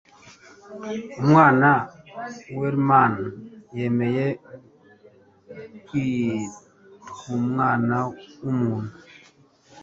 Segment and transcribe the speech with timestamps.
[1.23, 1.69] Umwana
[2.59, 3.27] wlmana
[3.77, 4.25] yemeye
[5.85, 7.97] kwitw Umwana
[8.41, 8.95] wUmuntu